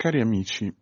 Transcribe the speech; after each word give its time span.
Cari 0.00 0.20
amici, 0.20 0.72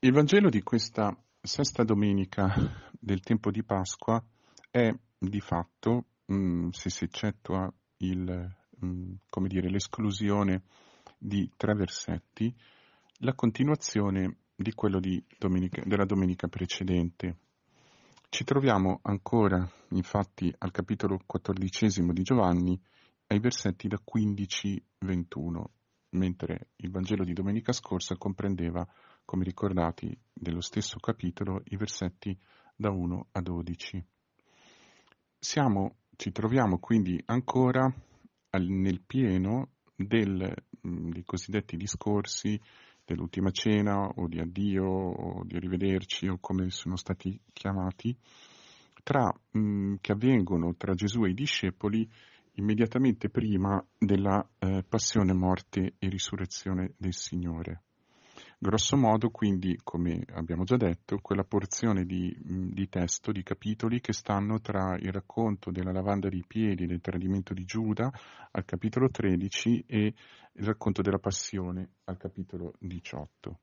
il 0.00 0.12
Vangelo 0.12 0.50
di 0.50 0.62
questa 0.62 1.10
sesta 1.40 1.84
domenica 1.84 2.52
del 3.00 3.20
tempo 3.22 3.50
di 3.50 3.64
Pasqua 3.64 4.22
è 4.70 4.94
di 5.18 5.40
fatto, 5.40 6.04
mh, 6.26 6.34
mm, 6.34 6.68
se 6.68 6.90
si 6.90 7.04
eccettua 7.04 7.72
il, 8.00 8.54
mh, 8.78 8.86
mm, 8.86 9.46
dire, 9.46 9.70
l'esclusione 9.70 10.64
di 11.16 11.50
tre 11.56 11.72
versetti, 11.72 12.54
la 13.20 13.32
continuazione 13.32 14.40
di 14.54 14.74
quello 14.74 15.00
di 15.00 15.24
domenica, 15.38 15.82
della 15.86 16.04
domenica 16.04 16.46
precedente. 16.46 17.38
Ci 18.28 18.44
troviamo 18.44 18.98
ancora, 19.04 19.66
infatti, 19.92 20.54
al 20.58 20.72
capitolo 20.72 21.20
quattordicesimo 21.24 22.12
di 22.12 22.20
Giovanni, 22.20 22.78
ai 23.28 23.40
versetti 23.40 23.88
da 23.88 23.98
15-21 23.98 25.64
mentre 26.12 26.68
il 26.76 26.90
Vangelo 26.90 27.24
di 27.24 27.32
domenica 27.32 27.72
scorsa 27.72 28.16
comprendeva, 28.16 28.86
come 29.24 29.44
ricordati, 29.44 30.16
dello 30.32 30.60
stesso 30.60 30.98
capitolo 30.98 31.62
i 31.66 31.76
versetti 31.76 32.36
da 32.74 32.90
1 32.90 33.28
a 33.32 33.40
12. 33.40 34.04
Siamo, 35.38 35.96
ci 36.16 36.32
troviamo 36.32 36.78
quindi 36.78 37.20
ancora 37.26 37.92
al, 38.50 38.64
nel 38.66 39.00
pieno 39.02 39.70
del, 39.94 40.54
mm, 40.86 41.10
dei 41.10 41.24
cosiddetti 41.24 41.76
discorsi 41.76 42.60
dell'ultima 43.04 43.50
cena 43.50 44.06
o 44.06 44.28
di 44.28 44.38
addio 44.38 44.84
o 44.84 45.44
di 45.44 45.56
arrivederci 45.56 46.28
o 46.28 46.38
come 46.40 46.70
sono 46.70 46.96
stati 46.96 47.38
chiamati, 47.52 48.16
tra, 49.02 49.32
mh, 49.50 49.58
mm, 49.58 49.94
che 50.00 50.12
avvengono 50.12 50.74
tra 50.76 50.94
Gesù 50.94 51.24
e 51.24 51.30
i 51.30 51.34
discepoli 51.34 52.08
immediatamente 52.54 53.28
prima 53.28 53.84
della 53.98 54.46
eh, 54.58 54.84
passione, 54.88 55.32
morte 55.32 55.94
e 55.98 56.08
risurrezione 56.08 56.94
del 56.96 57.14
Signore. 57.14 57.82
Grosso 58.58 58.96
modo, 58.96 59.30
quindi, 59.30 59.76
come 59.82 60.22
abbiamo 60.34 60.62
già 60.62 60.76
detto, 60.76 61.18
quella 61.20 61.42
porzione 61.42 62.04
di, 62.04 62.32
di, 62.38 62.88
testo, 62.88 63.32
di 63.32 63.42
capitoli 63.42 64.00
che 64.00 64.12
stanno 64.12 64.60
tra 64.60 64.96
il 65.00 65.10
racconto 65.10 65.72
della 65.72 65.90
lavanda 65.90 66.28
dei 66.28 66.44
piedi 66.46 66.86
del 66.86 67.00
tradimento 67.00 67.54
di 67.54 67.64
Giuda 67.64 68.08
al 68.52 68.64
capitolo 68.64 69.10
13 69.10 69.84
e 69.86 70.14
il 70.52 70.64
racconto 70.64 71.02
della 71.02 71.18
passione 71.18 71.94
al 72.04 72.16
capitolo 72.16 72.74
18. 72.78 73.58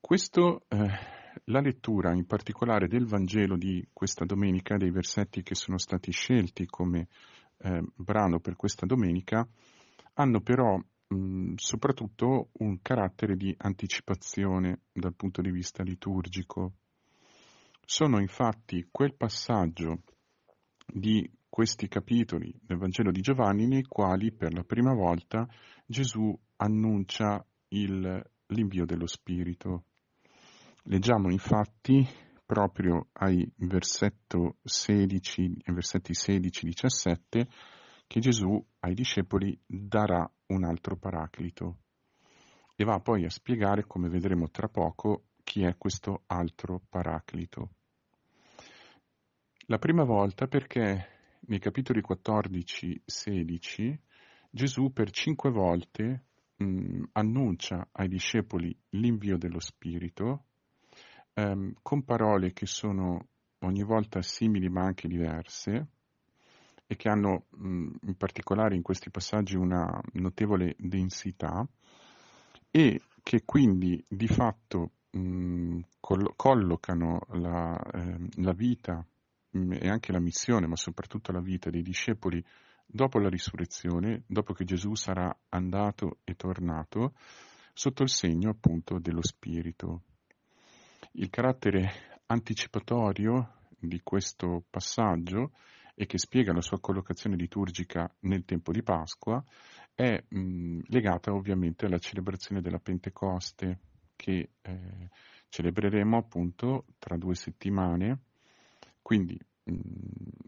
Questo 0.00 0.62
eh, 0.68 1.15
la 1.44 1.60
lettura 1.60 2.12
in 2.12 2.26
particolare 2.26 2.88
del 2.88 3.06
Vangelo 3.06 3.56
di 3.56 3.86
questa 3.92 4.24
domenica, 4.24 4.76
dei 4.76 4.90
versetti 4.90 5.42
che 5.42 5.54
sono 5.54 5.78
stati 5.78 6.10
scelti 6.10 6.66
come 6.66 7.08
eh, 7.58 7.82
brano 7.94 8.40
per 8.40 8.56
questa 8.56 8.86
domenica, 8.86 9.46
hanno 10.14 10.40
però 10.40 10.76
mh, 10.76 11.54
soprattutto 11.56 12.50
un 12.58 12.80
carattere 12.82 13.36
di 13.36 13.54
anticipazione 13.58 14.80
dal 14.92 15.14
punto 15.14 15.42
di 15.42 15.50
vista 15.50 15.82
liturgico. 15.82 16.72
Sono 17.84 18.20
infatti 18.20 18.88
quel 18.90 19.14
passaggio 19.14 20.02
di 20.86 21.28
questi 21.48 21.88
capitoli 21.88 22.52
del 22.60 22.76
Vangelo 22.76 23.10
di 23.10 23.20
Giovanni 23.20 23.66
nei 23.66 23.84
quali 23.84 24.32
per 24.32 24.52
la 24.52 24.64
prima 24.64 24.92
volta 24.92 25.48
Gesù 25.86 26.36
annuncia 26.56 27.44
il, 27.68 28.30
l'invio 28.48 28.84
dello 28.84 29.06
Spirito. 29.06 29.84
Leggiamo 30.88 31.32
infatti 31.32 32.06
proprio 32.44 33.08
ai 33.14 33.44
16, 34.62 35.62
versetti 35.72 36.12
16-17 36.12 37.46
che 38.06 38.20
Gesù 38.20 38.64
ai 38.78 38.94
discepoli 38.94 39.60
darà 39.66 40.30
un 40.46 40.62
altro 40.62 40.96
paraclito 40.96 41.78
e 42.76 42.84
va 42.84 43.00
poi 43.00 43.24
a 43.24 43.30
spiegare, 43.30 43.84
come 43.84 44.08
vedremo 44.08 44.48
tra 44.48 44.68
poco, 44.68 45.24
chi 45.42 45.64
è 45.64 45.76
questo 45.76 46.22
altro 46.26 46.82
paraclito. 46.88 47.70
La 49.66 49.78
prima 49.78 50.04
volta 50.04 50.46
perché 50.46 51.08
nei 51.48 51.58
capitoli 51.58 52.00
14-16 52.00 53.98
Gesù 54.50 54.92
per 54.92 55.10
cinque 55.10 55.50
volte 55.50 56.26
mh, 56.58 57.02
annuncia 57.14 57.88
ai 57.90 58.06
discepoli 58.06 58.72
l'invio 58.90 59.36
dello 59.36 59.58
Spirito 59.58 60.44
ehm, 61.36 61.74
con 61.82 62.02
parole 62.04 62.52
che 62.52 62.66
sono 62.66 63.28
ogni 63.60 63.82
volta 63.82 64.22
simili 64.22 64.68
ma 64.68 64.82
anche 64.82 65.08
diverse 65.08 65.86
e 66.86 66.96
che 66.96 67.08
hanno 67.08 67.46
mh, 67.50 67.90
in 68.02 68.16
particolare 68.16 68.74
in 68.74 68.82
questi 68.82 69.10
passaggi 69.10 69.56
una 69.56 70.00
notevole 70.14 70.74
densità 70.78 71.66
e 72.70 73.00
che 73.22 73.42
quindi 73.44 74.02
di 74.08 74.28
fatto 74.28 74.90
mh, 75.10 75.80
coll- 76.00 76.32
collocano 76.36 77.20
la, 77.32 77.76
eh, 77.76 78.18
la 78.36 78.52
vita 78.52 79.04
mh, 79.50 79.72
e 79.80 79.88
anche 79.88 80.12
la 80.12 80.20
missione, 80.20 80.66
ma 80.66 80.76
soprattutto 80.76 81.32
la 81.32 81.40
vita 81.40 81.70
dei 81.70 81.82
discepoli 81.82 82.42
dopo 82.86 83.18
la 83.18 83.28
risurrezione, 83.28 84.22
dopo 84.26 84.52
che 84.52 84.64
Gesù 84.64 84.94
sarà 84.94 85.36
andato 85.48 86.18
e 86.24 86.34
tornato, 86.34 87.14
sotto 87.72 88.02
il 88.02 88.10
segno 88.10 88.50
appunto 88.50 88.98
dello 88.98 89.22
Spirito. 89.22 90.02
Il 91.12 91.30
carattere 91.30 92.20
anticipatorio 92.26 93.54
di 93.78 94.00
questo 94.02 94.64
passaggio 94.68 95.52
e 95.94 96.06
che 96.06 96.18
spiega 96.18 96.52
la 96.52 96.60
sua 96.60 96.78
collocazione 96.78 97.36
liturgica 97.36 98.12
nel 98.20 98.44
tempo 98.44 98.70
di 98.72 98.82
Pasqua 98.82 99.42
è 99.94 100.22
mh, 100.28 100.80
legata 100.88 101.32
ovviamente 101.32 101.86
alla 101.86 101.98
celebrazione 101.98 102.60
della 102.60 102.78
Pentecoste 102.78 103.78
che 104.14 104.50
eh, 104.60 105.08
celebreremo 105.48 106.18
appunto 106.18 106.84
tra 106.98 107.16
due 107.16 107.34
settimane. 107.34 108.20
Quindi 109.00 109.38
mh, 109.64 109.72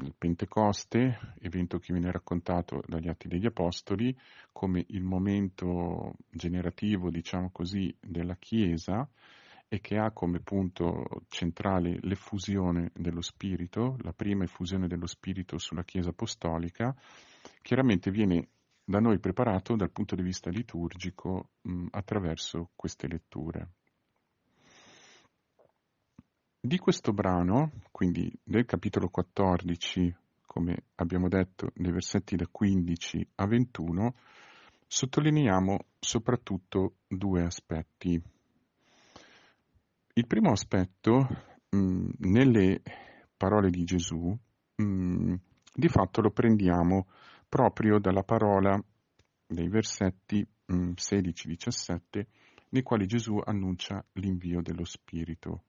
il 0.02 0.14
Pentecoste, 0.18 1.34
evento 1.40 1.78
che 1.78 1.94
viene 1.94 2.12
raccontato 2.12 2.82
dagli 2.86 3.08
Atti 3.08 3.28
degli 3.28 3.46
Apostoli 3.46 4.14
come 4.52 4.84
il 4.88 5.02
momento 5.02 6.14
generativo, 6.28 7.10
diciamo 7.10 7.50
così, 7.50 7.94
della 8.00 8.36
Chiesa, 8.36 9.08
e 9.68 9.80
che 9.80 9.98
ha 9.98 10.10
come 10.12 10.40
punto 10.40 11.04
centrale 11.28 11.98
l'effusione 12.00 12.90
dello 12.94 13.20
Spirito, 13.20 13.96
la 14.00 14.12
prima 14.12 14.44
effusione 14.44 14.88
dello 14.88 15.06
Spirito 15.06 15.58
sulla 15.58 15.84
Chiesa 15.84 16.10
Apostolica, 16.10 16.94
chiaramente 17.60 18.10
viene 18.10 18.48
da 18.82 18.98
noi 18.98 19.18
preparato 19.18 19.76
dal 19.76 19.90
punto 19.90 20.16
di 20.16 20.22
vista 20.22 20.48
liturgico 20.48 21.50
mh, 21.60 21.88
attraverso 21.90 22.70
queste 22.74 23.06
letture. 23.06 23.72
Di 26.60 26.78
questo 26.78 27.12
brano, 27.12 27.72
quindi 27.90 28.32
del 28.42 28.64
capitolo 28.64 29.08
14, 29.10 30.16
come 30.46 30.84
abbiamo 30.96 31.28
detto, 31.28 31.70
nei 31.74 31.92
versetti 31.92 32.34
da 32.34 32.48
15 32.50 33.28
a 33.36 33.46
21, 33.46 34.14
sottolineiamo 34.86 35.78
soprattutto 36.00 36.94
due 37.06 37.44
aspetti. 37.44 38.20
Il 40.18 40.26
primo 40.26 40.50
aspetto, 40.50 41.28
mh, 41.70 41.76
mm, 41.78 42.08
nelle 42.22 42.82
parole 43.36 43.70
di 43.70 43.84
Gesù, 43.84 44.36
mh, 44.74 44.82
mm, 44.82 45.34
di 45.72 45.88
fatto 45.88 46.20
lo 46.20 46.32
prendiamo 46.32 47.06
proprio 47.48 48.00
dalla 48.00 48.24
parola 48.24 48.76
dei 49.46 49.68
versetti 49.68 50.44
16-17 50.66 51.98
mm, 52.18 52.20
nei 52.70 52.82
quali 52.82 53.06
Gesù 53.06 53.40
annuncia 53.44 54.04
l'invio 54.14 54.60
dello 54.60 54.84
Spirito. 54.84 55.62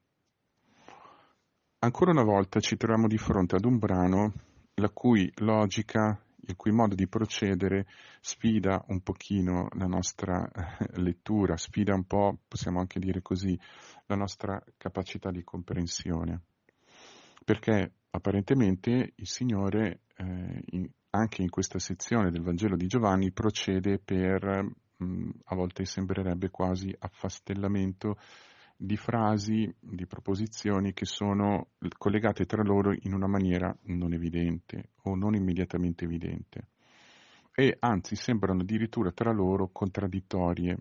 Ancora 1.81 2.09
una 2.09 2.23
volta 2.23 2.59
ci 2.59 2.75
troviamo 2.75 3.05
di 3.05 3.19
fronte 3.19 3.55
ad 3.55 3.65
un 3.65 3.77
brano 3.77 4.33
la 4.73 4.89
cui 4.89 5.31
logica 5.35 6.19
il 6.49 6.55
cui 6.55 6.71
modo 6.71 6.95
di 6.95 7.07
procedere 7.07 7.85
sfida 8.19 8.83
un 8.87 9.01
pochino 9.01 9.67
la 9.77 9.85
nostra 9.85 10.49
eh, 10.49 10.99
lettura, 10.99 11.55
sfida 11.57 11.93
un 11.93 12.05
po', 12.05 12.39
possiamo 12.47 12.79
anche 12.79 12.99
dire 12.99 13.21
così, 13.21 13.57
la 14.07 14.15
nostra 14.15 14.61
capacità 14.77 15.29
di 15.31 15.43
comprensione. 15.43 16.41
Perché 17.45 17.93
apparentemente 18.11 19.13
il 19.15 19.27
Signore, 19.27 20.01
eh, 20.17 20.63
in, 20.71 20.89
anche 21.11 21.41
in 21.41 21.49
questa 21.49 21.79
sezione 21.79 22.31
del 22.31 22.41
Vangelo 22.41 22.75
di 22.75 22.87
Giovanni, 22.87 23.31
procede 23.31 23.99
per, 23.99 24.43
mh, 24.97 25.05
mm, 25.05 25.29
a 25.45 25.55
volte 25.55 25.85
sembrerebbe 25.85 26.49
quasi 26.49 26.93
affastellamento 26.97 28.17
di 28.81 28.95
frasi, 28.95 29.69
di 29.77 30.05
proposizioni 30.07 30.93
che 30.93 31.03
sono 31.03 31.71
collegate 31.97 32.45
tra 32.45 32.63
loro 32.63 32.93
in 32.93 33.13
una 33.13 33.27
maniera 33.27 33.75
non 33.87 34.13
evidente 34.13 34.91
o 35.03 35.15
non 35.15 35.35
immediatamente 35.35 36.05
evidente 36.05 36.67
e 37.53 37.75
anzi 37.79 38.15
sembrano 38.15 38.61
addirittura 38.61 39.11
tra 39.11 39.33
loro 39.33 39.67
contraddittorie. 39.69 40.77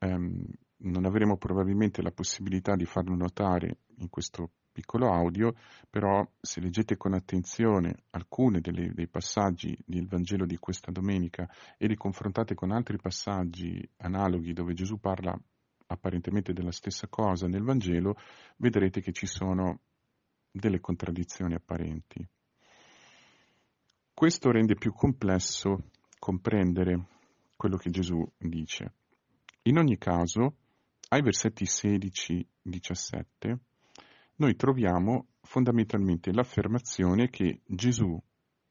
Um, 0.00 0.44
non 0.80 1.06
avremo 1.06 1.38
probabilmente 1.38 2.02
la 2.02 2.10
possibilità 2.10 2.76
di 2.76 2.84
farlo 2.84 3.16
notare 3.16 3.78
in 4.00 4.10
questo 4.10 4.50
piccolo 4.70 5.10
audio, 5.10 5.54
però 5.88 6.22
se 6.38 6.60
leggete 6.60 6.98
con 6.98 7.14
attenzione 7.14 8.02
alcuni 8.10 8.60
dei 8.60 9.08
passaggi 9.08 9.74
del 9.86 10.06
Vangelo 10.06 10.44
di 10.44 10.58
questa 10.58 10.92
domenica 10.92 11.48
e 11.78 11.86
li 11.86 11.96
confrontate 11.96 12.54
con 12.54 12.70
altri 12.70 12.98
passaggi 12.98 13.82
analoghi 13.96 14.52
dove 14.52 14.74
Gesù 14.74 14.98
parla 14.98 15.34
apparentemente 15.86 16.52
della 16.52 16.72
stessa 16.72 17.06
cosa 17.08 17.46
nel 17.46 17.62
Vangelo, 17.62 18.16
vedrete 18.56 19.00
che 19.00 19.12
ci 19.12 19.26
sono 19.26 19.80
delle 20.50 20.80
contraddizioni 20.80 21.54
apparenti. 21.54 22.26
Questo 24.14 24.50
rende 24.50 24.74
più 24.74 24.92
complesso 24.92 25.90
comprendere 26.18 27.06
quello 27.56 27.76
che 27.76 27.90
Gesù 27.90 28.26
dice. 28.38 28.94
In 29.62 29.78
ogni 29.78 29.98
caso, 29.98 30.56
ai 31.08 31.22
versetti 31.22 31.64
16-17, 31.64 33.56
noi 34.36 34.56
troviamo 34.56 35.28
fondamentalmente 35.42 36.32
l'affermazione 36.32 37.28
che 37.28 37.60
Gesù, 37.66 38.18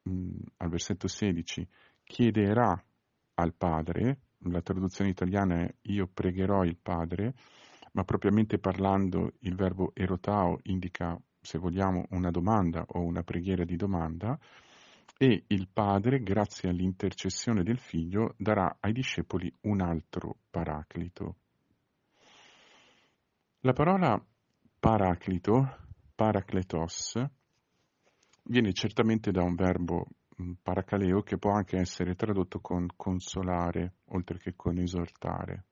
mh, 0.03 0.29
al 0.57 0.69
versetto 0.69 1.07
16, 1.07 1.67
chiederà 2.03 2.83
al 3.35 3.53
Padre, 3.53 4.19
la 4.51 4.61
traduzione 4.61 5.09
italiana 5.09 5.61
è 5.61 5.75
io 5.83 6.07
pregherò 6.07 6.63
il 6.63 6.77
Padre, 6.77 7.33
ma 7.93 8.03
propriamente 8.03 8.59
parlando 8.59 9.33
il 9.39 9.55
verbo 9.55 9.91
erotao 9.93 10.59
indica, 10.63 11.19
se 11.41 11.57
vogliamo, 11.57 12.05
una 12.11 12.31
domanda 12.31 12.83
o 12.87 13.01
una 13.01 13.23
preghiera 13.23 13.63
di 13.63 13.75
domanda, 13.75 14.37
e 15.17 15.45
il 15.47 15.67
Padre, 15.71 16.21
grazie 16.21 16.69
all'intercessione 16.69 17.63
del 17.63 17.79
Figlio, 17.79 18.35
darà 18.37 18.77
ai 18.81 18.91
discepoli 18.91 19.51
un 19.61 19.81
altro 19.81 20.37
paraclito. 20.49 21.35
La 23.61 23.73
parola 23.73 24.21
paraclito, 24.79 25.77
paracletos, 26.13 27.19
viene 28.43 28.73
certamente 28.73 29.31
da 29.31 29.41
un 29.41 29.55
verbo 29.55 30.05
paracaleo 30.61 31.21
che 31.21 31.37
può 31.37 31.51
anche 31.51 31.77
essere 31.77 32.15
tradotto 32.15 32.59
con 32.59 32.87
consolare, 32.95 33.95
oltre 34.09 34.37
che 34.37 34.53
con 34.55 34.77
esortare. 34.77 35.65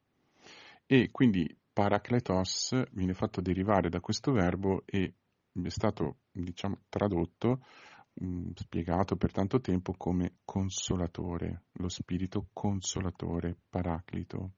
E 0.86 1.10
quindi 1.12 1.58
paracletos 1.72 2.76
viene 2.92 3.14
fatto 3.14 3.42
derivare 3.42 3.90
da 3.90 4.00
questo 4.00 4.32
verbo 4.32 4.84
e 4.86 5.14
è 5.52 5.70
stato 5.70 6.18
diciamo, 6.32 6.82
tradotto, 6.90 7.64
mh, 8.14 8.26
mm, 8.26 8.50
spiegato 8.56 9.16
per 9.16 9.32
tanto 9.32 9.60
tempo 9.60 9.94
come 9.98 10.38
consolatore, 10.46 11.66
lo 11.74 11.90
spirito 11.90 12.50
consolatore, 12.54 13.58
paraclito. 13.70 14.52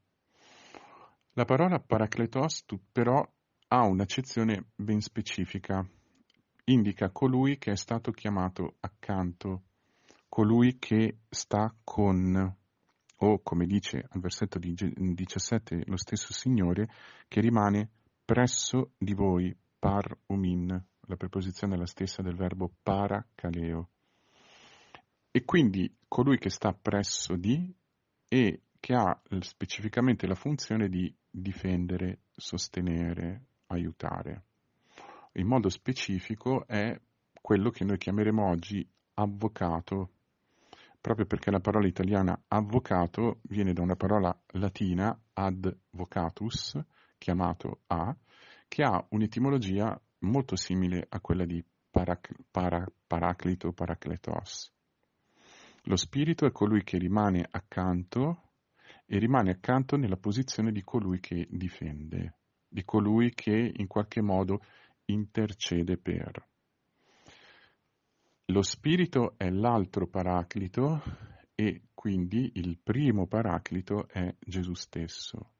La 1.33 1.45
parola 1.45 1.79
paracletos 1.79 2.65
però 2.91 3.25
ha 3.67 3.85
un'accezione 3.85 4.67
ben 4.75 5.01
specifica. 5.01 5.85
Indica 6.67 7.11
colui 7.11 7.57
che 7.57 7.71
è 7.71 7.75
stato 7.75 8.11
chiamato 8.11 8.77
accanto, 8.79 9.64
colui 10.35 10.79
che 10.79 11.19
sta 11.29 11.73
con, 11.81 12.57
o 13.19 13.39
come 13.41 13.65
dice 13.65 14.05
al 14.09 14.19
versetto 14.19 14.59
17 14.59 15.83
lo 15.85 15.95
stesso 15.95 16.33
Signore, 16.33 16.89
che 17.29 17.39
rimane 17.39 17.89
presso 18.25 18.91
di 18.97 19.13
voi, 19.13 19.55
par 19.79 20.13
umin, 20.25 20.67
la 20.67 21.15
preposizione 21.15 21.75
è 21.75 21.77
la 21.77 21.85
stessa 21.85 22.21
del 22.21 22.35
verbo 22.35 22.69
paracaleo. 22.83 23.91
E 25.31 25.45
quindi 25.45 25.95
colui 26.05 26.37
che 26.37 26.49
sta 26.49 26.73
presso 26.73 27.37
di 27.37 27.73
e 28.27 28.63
che 28.77 28.93
ha 28.93 29.17
specificamente 29.39 30.27
la 30.27 30.35
funzione 30.35 30.89
di 30.89 31.15
difendere, 31.31 32.23
sostenere, 32.35 33.45
aiutare. 33.67 34.43
In 35.35 35.47
modo 35.47 35.69
specifico 35.69 36.67
è 36.67 36.93
quello 37.39 37.69
che 37.69 37.85
noi 37.85 37.97
chiameremo 37.97 38.45
oggi 38.45 38.85
avvocato, 39.13 40.14
proprio 41.05 41.27
perché 41.27 41.51
la 41.51 41.59
parola 41.59 41.85
italiana 41.85 42.45
avvocato 42.47 43.41
viene 43.43 43.73
da 43.73 43.83
una 43.83 43.95
parola 43.95 44.35
latina 44.53 45.15
advocatus, 45.33 46.83
chiamato 47.19 47.81
a, 47.85 48.17
che 48.67 48.81
ha 48.81 49.05
un'etimologia 49.09 50.01
molto 50.21 50.55
simile 50.55 51.05
a 51.07 51.19
quella 51.19 51.45
di 51.45 51.63
parac- 51.91 52.33
para- 52.49 52.91
paraclito, 53.05 53.71
paracletos. 53.71 54.73
Lo 55.83 55.95
spirito 55.95 56.47
è 56.47 56.51
colui 56.51 56.83
che 56.83 56.97
rimane 56.97 57.47
accanto 57.51 58.53
e 59.05 59.19
rimane 59.19 59.51
accanto 59.51 59.97
nella 59.97 60.17
posizione 60.17 60.71
di 60.71 60.81
colui 60.83 61.19
che 61.19 61.45
difende, 61.51 62.39
di 62.67 62.83
colui 62.83 63.31
che 63.35 63.73
in 63.75 63.85
qualche 63.85 64.23
modo 64.23 64.59
intercede 65.05 65.99
per. 65.99 66.47
Lo 68.49 68.61
Spirito 68.61 69.33
è 69.37 69.49
l'altro 69.49 70.05
paraclito 70.05 71.01
e 71.55 71.87
quindi 71.95 72.51
il 72.55 72.77
primo 72.77 73.25
paraclito 73.25 74.07
è 74.07 74.35
Gesù 74.39 74.75
stesso. 74.75 75.53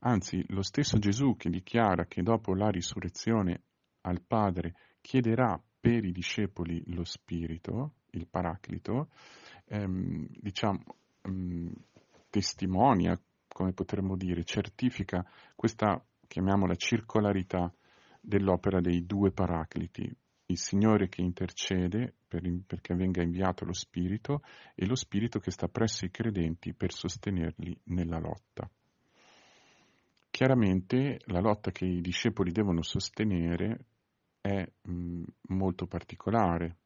Anzi, 0.00 0.44
lo 0.48 0.60
stesso 0.60 0.98
Gesù 0.98 1.36
che 1.36 1.48
dichiara 1.48 2.04
che 2.04 2.22
dopo 2.22 2.54
la 2.54 2.68
risurrezione 2.68 3.62
al 4.02 4.20
Padre 4.20 4.74
chiederà 5.00 5.58
per 5.80 6.04
i 6.04 6.12
discepoli 6.12 6.82
lo 6.92 7.02
Spirito, 7.04 7.94
il 8.10 8.28
paraclito, 8.28 9.08
ehm, 9.64 10.26
diciamo, 10.38 10.84
ehm, 11.22 11.72
testimonia, 12.28 13.18
come 13.48 13.72
potremmo 13.72 14.16
dire, 14.16 14.44
certifica 14.44 15.26
questa, 15.54 16.04
chiamiamola, 16.28 16.74
circolarità 16.74 17.72
dell'opera 18.20 18.82
dei 18.82 19.06
due 19.06 19.32
paracliti, 19.32 20.14
il 20.46 20.58
Signore 20.58 21.08
che 21.08 21.22
intercede 21.22 22.14
per, 22.26 22.42
perché 22.66 22.94
venga 22.94 23.22
inviato 23.22 23.64
lo 23.64 23.72
Spirito 23.72 24.42
e 24.74 24.86
lo 24.86 24.94
Spirito 24.94 25.38
che 25.38 25.50
sta 25.50 25.68
presso 25.68 26.04
i 26.04 26.10
credenti 26.10 26.72
per 26.72 26.92
sostenerli 26.92 27.78
nella 27.84 28.18
lotta. 28.18 28.68
Chiaramente 30.30 31.20
la 31.26 31.40
lotta 31.40 31.70
che 31.70 31.86
i 31.86 32.00
discepoli 32.00 32.52
devono 32.52 32.82
sostenere 32.82 33.86
è 34.40 34.68
mh, 34.82 35.22
molto 35.48 35.86
particolare, 35.86 36.76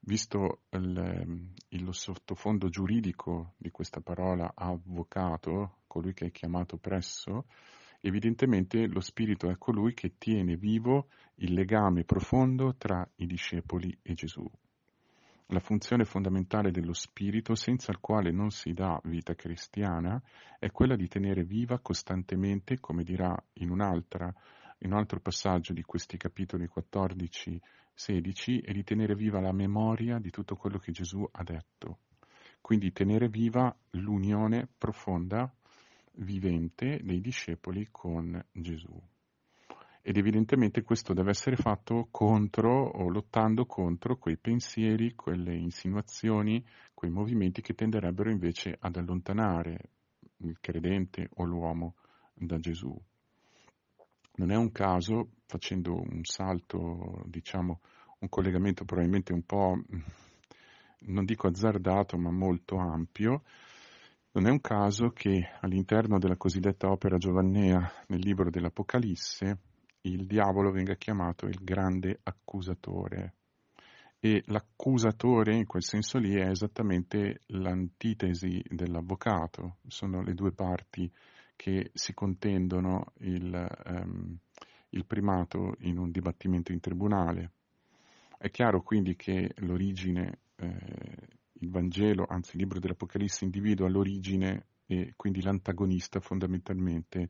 visto 0.00 0.60
il, 0.70 1.50
il, 1.68 1.88
sottofondo 1.90 2.68
giuridico 2.68 3.54
di 3.56 3.70
questa 3.70 4.00
parola 4.00 4.52
avvocato, 4.54 5.78
colui 5.88 6.14
che 6.14 6.26
è 6.26 6.30
chiamato 6.30 6.76
presso, 6.76 7.46
evidentemente 8.00 8.86
lo 8.86 9.00
Spirito 9.00 9.48
è 9.50 9.56
colui 9.56 9.94
che 9.94 10.14
tiene 10.18 10.56
vivo 10.56 11.08
il 11.36 11.52
legame 11.52 12.04
profondo 12.04 12.74
tra 12.76 13.08
i 13.16 13.26
discepoli 13.26 13.96
e 14.02 14.14
Gesù. 14.14 14.44
La 15.50 15.60
funzione 15.60 16.04
fondamentale 16.04 16.70
dello 16.70 16.92
Spirito, 16.92 17.54
senza 17.54 17.92
il 17.92 18.00
quale 18.00 18.32
non 18.32 18.50
si 18.50 18.72
dà 18.72 19.00
vita 19.04 19.34
cristiana, 19.34 20.20
è 20.58 20.70
quella 20.72 20.96
di 20.96 21.06
tenere 21.06 21.44
viva 21.44 21.78
costantemente, 21.78 22.80
come 22.80 23.04
dirà 23.04 23.32
in, 23.54 23.68
in 23.68 23.70
un 23.70 24.92
altro 24.92 25.20
passaggio 25.20 25.72
di 25.72 25.82
questi 25.82 26.16
capitoli 26.16 26.66
14 26.66 27.60
16 27.96 28.60
è 28.60 28.72
di 28.72 28.84
tenere 28.84 29.14
viva 29.14 29.40
la 29.40 29.52
memoria 29.52 30.18
di 30.18 30.30
tutto 30.30 30.54
quello 30.54 30.76
che 30.76 30.92
Gesù 30.92 31.26
ha 31.32 31.42
detto. 31.42 32.00
Quindi 32.60 32.92
tenere 32.92 33.28
viva 33.28 33.74
l'unione 33.92 34.68
profonda, 34.76 35.50
vivente 36.16 37.00
dei 37.02 37.20
discepoli 37.20 37.88
con 37.90 38.42
Gesù. 38.52 39.00
Ed 40.02 40.16
evidentemente 40.16 40.82
questo 40.82 41.12
deve 41.12 41.30
essere 41.30 41.56
fatto 41.56 42.06
contro 42.12 42.70
o 42.70 43.08
lottando 43.08 43.66
contro 43.66 44.16
quei 44.18 44.36
pensieri, 44.36 45.14
quelle 45.14 45.56
insinuazioni, 45.56 46.64
quei 46.94 47.10
movimenti 47.10 47.60
che 47.60 47.74
tenderebbero 47.74 48.30
invece 48.30 48.76
ad 48.78 48.96
allontanare 48.96 49.78
il 50.38 50.58
credente 50.60 51.28
o 51.34 51.44
l'uomo 51.44 51.96
da 52.34 52.58
Gesù. 52.58 52.96
Non 54.36 54.52
è 54.52 54.56
un 54.56 54.70
caso, 54.70 55.30
facendo 55.46 55.94
un 55.94 56.20
salto, 56.22 57.24
diciamo, 57.26 57.80
un 58.20 58.28
collegamento 58.28 58.84
probabilmente 58.84 59.32
un 59.32 59.42
po', 59.42 59.76
non 61.00 61.24
dico 61.24 61.48
azzardato, 61.48 62.16
ma 62.16 62.30
molto 62.30 62.76
ampio, 62.76 63.42
non 64.36 64.46
è 64.46 64.50
un 64.50 64.60
caso 64.60 65.12
che 65.12 65.48
all'interno 65.62 66.18
della 66.18 66.36
cosiddetta 66.36 66.90
opera 66.90 67.16
giovannea 67.16 67.90
nel 68.08 68.20
libro 68.20 68.50
dell'Apocalisse 68.50 69.58
il 70.02 70.26
diavolo 70.26 70.70
venga 70.70 70.94
chiamato 70.96 71.46
il 71.46 71.58
grande 71.62 72.20
accusatore. 72.22 73.32
E 74.20 74.42
l'accusatore 74.46 75.54
in 75.54 75.64
quel 75.64 75.82
senso 75.82 76.18
lì 76.18 76.34
è 76.34 76.50
esattamente 76.50 77.40
l'antitesi 77.46 78.62
dell'avvocato, 78.68 79.78
sono 79.86 80.20
le 80.20 80.34
due 80.34 80.52
parti 80.52 81.10
che 81.56 81.90
si 81.94 82.12
contendono 82.12 83.12
il, 83.20 83.66
um, 83.86 84.36
il 84.90 85.06
primato 85.06 85.76
in 85.80 85.96
un 85.96 86.10
dibattimento 86.10 86.72
in 86.72 86.80
tribunale. 86.80 87.52
È 88.36 88.50
chiaro 88.50 88.82
quindi 88.82 89.16
che 89.16 89.54
l'origine, 89.60 90.40
eh, 90.56 91.28
il 91.66 91.70
Vangelo, 91.70 92.26
anzi 92.28 92.52
il 92.54 92.62
libro 92.62 92.78
dell'Apocalisse 92.78 93.44
individua 93.44 93.88
l'origine 93.88 94.66
e 94.86 95.12
quindi 95.16 95.42
l'antagonista 95.42 96.20
fondamentalmente 96.20 97.28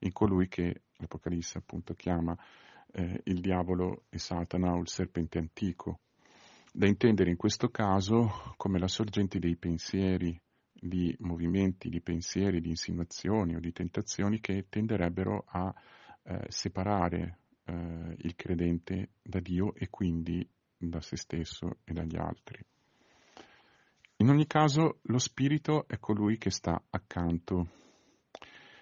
in 0.00 0.12
colui 0.12 0.48
che 0.48 0.82
l'Apocalisse 0.96 1.58
appunto 1.58 1.94
chiama 1.94 2.36
eh, 2.92 3.20
il 3.24 3.40
diavolo 3.40 4.04
e 4.08 4.18
Satana 4.18 4.74
o 4.74 4.80
il 4.80 4.88
serpente 4.88 5.38
antico. 5.38 6.00
Da 6.72 6.86
intendere 6.86 7.30
in 7.30 7.36
questo 7.36 7.70
caso 7.70 8.52
come 8.56 8.78
la 8.78 8.88
sorgente 8.88 9.38
dei 9.38 9.56
pensieri, 9.56 10.38
di 10.72 11.14
movimenti, 11.20 11.88
di 11.88 12.02
pensieri, 12.02 12.60
di 12.60 12.68
insinuazioni 12.68 13.54
o 13.54 13.60
di 13.60 13.72
tentazioni 13.72 14.40
che 14.40 14.66
tenderebbero 14.68 15.44
a 15.46 15.72
eh, 16.22 16.44
separare 16.48 17.38
eh, 17.64 18.16
il 18.18 18.34
credente 18.34 19.12
da 19.22 19.40
Dio 19.40 19.74
e 19.74 19.88
quindi 19.88 20.46
da 20.76 21.00
se 21.00 21.16
stesso 21.16 21.78
e 21.84 21.94
dagli 21.94 22.16
altri. 22.16 22.62
In 24.18 24.30
ogni 24.30 24.46
caso, 24.46 25.00
lo 25.02 25.18
Spirito 25.18 25.86
è 25.86 25.98
colui 25.98 26.38
che 26.38 26.50
sta 26.50 26.82
accanto. 26.88 27.68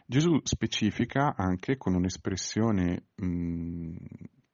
Gesù 0.07 0.39
specifica 0.45 1.35
anche 1.35 1.77
con 1.77 1.95
un'espressione 1.95 3.07
mh, 3.17 3.97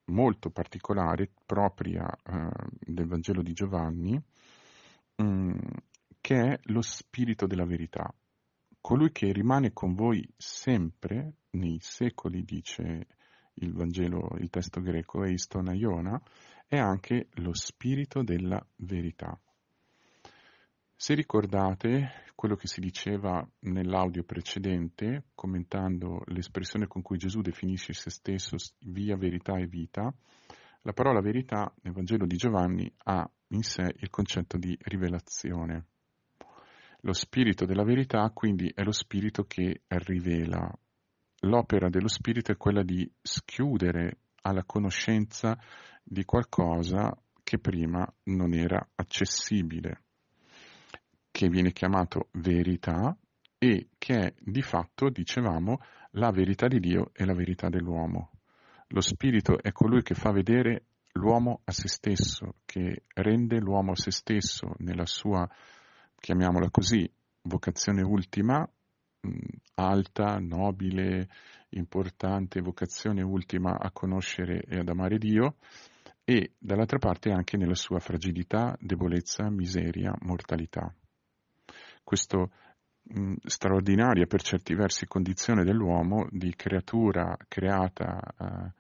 molto 0.07 0.49
particolare, 0.49 1.33
propria 1.45 2.07
uh, 2.07 2.49
del 2.79 3.07
Vangelo 3.07 3.43
di 3.43 3.53
Giovanni, 3.53 4.19
mh, 5.17 5.59
che 6.23 6.41
è 6.41 6.59
lo 6.65 6.81
Spirito 6.81 7.47
della 7.47 7.67
verità. 7.67 8.11
Colui 8.81 9.13
che 9.13 9.33
rimane 9.33 9.75
con 9.75 9.93
voi 9.93 10.27
sempre, 10.39 11.35
nei 11.51 11.79
secoli, 11.81 12.43
dice 12.43 13.07
il 13.55 13.75
Vangelo, 13.75 14.31
il 14.39 14.49
testo 14.49 14.81
greco, 14.81 15.25
Eiston 15.25 15.75
Iona, 15.75 16.19
è 16.67 16.79
anche 16.79 17.29
lo 17.35 17.53
Spirito 17.53 18.23
della 18.23 18.65
verità. 18.77 19.39
Se 21.03 21.15
ricordate 21.15 22.25
quello 22.35 22.57
che 22.57 22.67
si 22.67 22.79
diceva 22.79 23.43
nell'audio 23.61 24.23
precedente, 24.23 25.29
commentando 25.35 26.21
l'espressione 26.27 26.89
con 26.89 27.01
cui 27.01 27.17
Gesù 27.17 27.41
definisce 27.41 27.95
se 27.95 28.11
stesso 28.11 28.57
via, 28.81 29.17
verità 29.17 29.57
e 29.57 29.67
vita, 29.67 30.13
la 30.83 30.93
parola 30.93 31.23
verità 31.23 31.73
nel 31.81 31.95
Vangelo 31.95 32.27
di 32.27 32.37
Giovanni 32.37 32.93
ha 33.05 33.27
in 33.49 33.63
sé 33.63 33.95
il 33.97 34.11
concetto 34.11 34.59
di 34.59 34.77
rivelazione. 34.79 35.87
Lo 37.01 37.15
spirito 37.15 37.65
della 37.65 37.83
verità 37.85 38.31
quindi 38.35 38.71
è 38.75 38.83
lo 38.83 38.93
spirito 38.93 39.45
che 39.45 39.81
rivela. 39.89 40.71
L'opera 41.45 41.89
dello 41.89 42.09
spirito 42.09 42.53
è 42.53 42.59
quella 42.59 42.83
di 42.83 43.11
schiudere 43.23 44.19
alla 44.43 44.65
conoscenza 44.65 45.59
di 46.03 46.27
qualcosa 46.27 47.11
che 47.43 47.59
prima 47.59 48.07
non 48.25 48.53
era 48.53 48.87
accessibile 48.97 50.03
che 51.41 51.49
viene 51.49 51.73
chiamato 51.73 52.29
verità 52.33 53.17
e 53.57 53.89
che 53.97 54.15
è 54.15 54.35
di 54.39 54.61
fatto, 54.61 55.09
dicevamo, 55.09 55.81
la 56.13 56.31
verità 56.31 56.69
di 56.69 56.79
Dio 56.81 57.13
e 57.15 57.25
la 57.25 57.33
verità 57.33 57.71
dell'uomo. 57.71 58.33
Lo 58.89 59.01
Spirito 59.01 59.59
è 59.63 59.73
colui 59.73 60.03
che 60.03 60.13
fa 60.13 60.33
vedere 60.33 60.85
l'uomo 61.13 61.63
a 61.65 61.73
se 61.73 61.89
stesso, 61.89 62.57
che 62.67 63.05
rende 63.15 63.59
l'uomo 63.59 63.93
a 63.93 63.97
se 63.97 64.11
stesso 64.11 64.75
nella 64.81 65.07
sua, 65.07 65.49
chiamiamola 66.17 66.69
così, 66.71 67.11
vocazione 67.45 68.03
ultima, 68.03 68.69
alta, 69.77 70.37
nobile, 70.41 71.27
importante, 71.71 72.61
vocazione 72.61 73.23
ultima 73.23 73.79
a 73.79 73.91
conoscere 73.93 74.61
e 74.69 74.77
ad 74.77 74.91
amare 74.91 75.17
Dio, 75.17 75.57
e 76.23 76.53
dall'altra 76.59 76.99
parte 76.99 77.31
anche 77.31 77.57
nella 77.57 77.75
sua 77.75 77.99
fragilità, 77.99 78.77
debolezza, 78.79 79.49
miseria, 79.49 80.15
mortalità 80.21 80.95
questa 82.11 82.45
straordinaria 83.45 84.27
per 84.27 84.43
certi 84.43 84.75
versi 84.75 85.07
condizione 85.07 85.63
dell'uomo 85.63 86.27
di 86.29 86.53
creatura 86.57 87.37
creata 87.47 88.19
eh, 88.19 88.73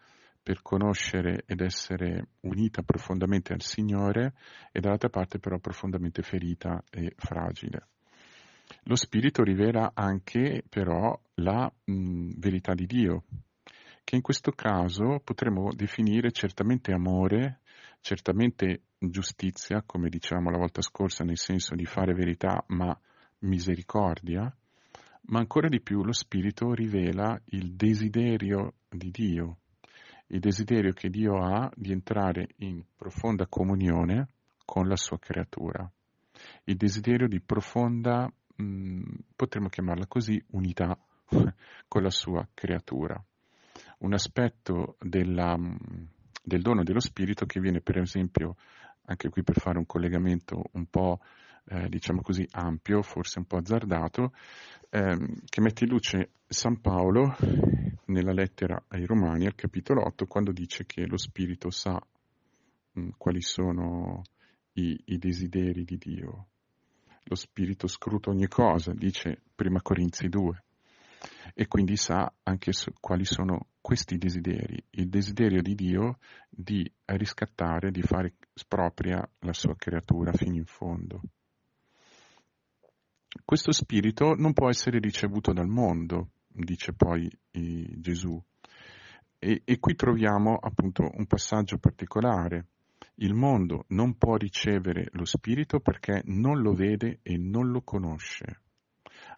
per 0.42 0.62
conoscere 0.62 1.44
ed 1.46 1.60
essere 1.60 2.30
unita 2.40 2.82
profondamente 2.82 3.52
al 3.52 3.62
Signore 3.62 4.34
e 4.72 4.80
dall'altra 4.80 5.10
parte 5.10 5.38
però 5.38 5.58
profondamente 5.58 6.22
ferita 6.22 6.82
e 6.90 7.12
fragile. 7.16 7.86
Lo 8.84 8.96
Spirito 8.96 9.44
rivela 9.44 9.92
anche 9.94 10.64
però 10.68 11.16
la 11.34 11.72
mh, 11.84 12.32
verità 12.36 12.74
di 12.74 12.86
Dio, 12.86 13.22
che 14.02 14.16
in 14.16 14.22
questo 14.22 14.50
caso 14.50 15.20
potremmo 15.22 15.72
definire 15.72 16.32
certamente 16.32 16.92
amore, 16.92 17.60
certamente 18.00 18.82
giustizia, 18.98 19.84
come 19.86 20.08
dicevamo 20.08 20.50
la 20.50 20.58
volta 20.58 20.82
scorsa, 20.82 21.22
nel 21.22 21.38
senso 21.38 21.76
di 21.76 21.84
fare 21.84 22.12
verità, 22.12 22.64
ma 22.68 22.98
misericordia, 23.40 24.54
ma 25.22 25.38
ancora 25.38 25.68
di 25.68 25.80
più 25.80 26.02
lo 26.02 26.12
Spirito 26.12 26.72
rivela 26.72 27.40
il 27.46 27.74
desiderio 27.74 28.74
di 28.88 29.10
Dio, 29.10 29.58
il 30.28 30.40
desiderio 30.40 30.92
che 30.92 31.08
Dio 31.10 31.36
ha 31.36 31.70
di 31.74 31.92
entrare 31.92 32.48
in 32.58 32.82
profonda 32.96 33.46
comunione 33.46 34.28
con 34.64 34.88
la 34.88 34.96
sua 34.96 35.18
creatura, 35.18 35.90
il 36.64 36.76
desiderio 36.76 37.28
di 37.28 37.40
profonda, 37.40 38.30
mh, 38.56 38.62
mm, 38.62 39.02
potremmo 39.36 39.68
chiamarla 39.68 40.06
così, 40.06 40.42
unità 40.50 40.96
con 41.88 42.02
la 42.02 42.10
sua 42.10 42.46
creatura. 42.52 43.22
Un 43.98 44.12
aspetto 44.12 44.96
della, 45.00 45.56
mm, 45.56 45.76
del 46.42 46.62
dono 46.62 46.82
dello 46.82 47.00
Spirito 47.00 47.46
che 47.46 47.60
viene 47.60 47.80
per 47.80 47.98
esempio, 47.98 48.56
anche 49.04 49.28
qui 49.28 49.42
per 49.42 49.58
fare 49.58 49.78
un 49.78 49.86
collegamento 49.86 50.62
un 50.72 50.86
po' 50.86 51.20
eh, 51.70 51.88
diciamo 51.88 52.20
così, 52.20 52.46
ampio, 52.50 53.00
forse 53.00 53.38
un 53.38 53.44
po' 53.44 53.58
azzardato, 53.58 54.32
ehm, 54.90 55.36
che 55.44 55.60
mette 55.60 55.84
in 55.84 55.90
luce 55.90 56.30
San 56.48 56.80
Paolo 56.80 57.36
nella 58.06 58.32
lettera 58.32 58.82
ai 58.88 59.04
Romani, 59.04 59.46
al 59.46 59.54
capitolo 59.54 60.04
8, 60.04 60.26
quando 60.26 60.50
dice 60.50 60.84
che 60.84 61.06
lo 61.06 61.16
Spirito 61.16 61.70
sa 61.70 61.92
mh, 61.92 63.00
mm, 63.00 63.08
quali 63.16 63.40
sono 63.40 64.22
i, 64.72 65.00
i 65.06 65.18
desideri 65.18 65.84
di 65.84 65.96
Dio. 65.96 66.46
Lo 67.24 67.36
Spirito 67.36 67.86
scruta 67.86 68.30
ogni 68.30 68.48
cosa, 68.48 68.92
dice 68.92 69.40
prima 69.54 69.80
Corinzi 69.80 70.28
2 70.28 70.64
e 71.54 71.68
quindi 71.68 71.96
sa 71.96 72.32
anche 72.42 72.72
quali 72.98 73.24
sono 73.24 73.66
questi 73.80 74.16
desideri, 74.16 74.82
il 74.90 75.08
desiderio 75.08 75.62
di 75.62 75.74
Dio 75.74 76.18
di 76.48 76.90
riscattare, 77.04 77.92
di 77.92 78.02
fare 78.02 78.34
propria 78.66 79.26
la 79.40 79.52
sua 79.52 79.76
creatura 79.76 80.32
fino 80.32 80.56
in 80.56 80.64
fondo. 80.64 81.20
Questo 83.44 83.72
spirito 83.72 84.34
non 84.34 84.52
può 84.52 84.68
essere 84.68 84.98
ricevuto 84.98 85.52
dal 85.52 85.68
mondo, 85.68 86.30
dice 86.48 86.92
poi 86.92 87.30
Gesù. 87.50 88.42
E, 89.38 89.62
e 89.64 89.78
qui 89.78 89.94
troviamo 89.94 90.56
appunto 90.56 91.08
un 91.14 91.26
passaggio 91.26 91.78
particolare. 91.78 92.66
Il 93.16 93.34
mondo 93.34 93.84
non 93.88 94.16
può 94.16 94.36
ricevere 94.36 95.08
lo 95.12 95.24
spirito 95.24 95.80
perché 95.80 96.22
non 96.26 96.60
lo 96.60 96.72
vede 96.74 97.20
e 97.22 97.36
non 97.36 97.70
lo 97.70 97.82
conosce, 97.82 98.62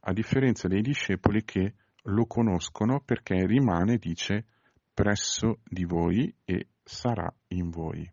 a 0.01 0.13
differenza 0.13 0.69
dei 0.69 0.83
discepoli 0.83 1.45
che 1.45 1.75
lo 2.05 2.27
conoscono 2.27 3.01
perché 3.01 3.47
rimane, 3.47 3.99
dice, 3.99 4.47
presso 4.93 5.61
di 5.65 5.85
voi 5.85 6.35
e 6.45 6.69
sarà 6.83 7.33
in 7.49 7.71
voi. 7.71 8.11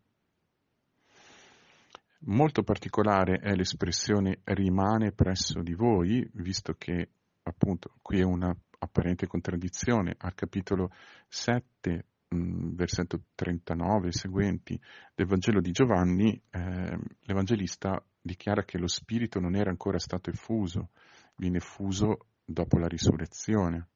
Molto 2.21 2.63
particolare 2.63 3.37
è 3.37 3.55
l'espressione 3.55 4.41
rimane 4.43 5.13
presso 5.13 5.61
di 5.61 5.73
voi, 5.73 6.27
visto 6.33 6.73
che 6.77 7.09
appunto 7.43 7.93
qui 8.01 8.19
è 8.19 8.23
una 8.23 8.53
apparente 8.79 9.25
contraddizione. 9.25 10.15
Al 10.17 10.33
capitolo 10.33 10.91
7, 11.29 12.05
mh, 12.27 12.75
versetto 12.75 13.21
39 13.35 14.07
e 14.09 14.11
seguenti 14.11 14.79
del 15.15 15.27
Vangelo 15.27 15.61
di 15.61 15.71
Giovanni, 15.71 16.41
eh, 16.49 16.99
l'Evangelista 17.21 18.03
dichiara 18.21 18.63
che 18.63 18.77
lo 18.77 18.87
Spirito 18.87 19.39
non 19.39 19.55
era 19.55 19.69
ancora 19.69 19.97
stato 19.97 20.29
effuso, 20.29 20.89
viene 21.37 21.57
effuso 21.57 22.27
dopo 22.43 22.77
la 22.77 22.87
risurrezione. 22.87 23.87